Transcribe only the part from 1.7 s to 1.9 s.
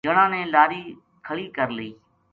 لئی